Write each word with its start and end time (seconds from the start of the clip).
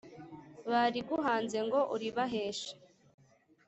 Bariguhanze 0.69 1.57
ngo 1.67 1.79
uribaheshe 1.93 2.71